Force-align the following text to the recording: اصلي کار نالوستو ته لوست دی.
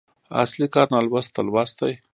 اصلي 0.43 0.67
کار 0.73 0.87
نالوستو 0.93 1.33
ته 1.35 1.41
لوست 1.47 1.75
دی. 1.79 1.93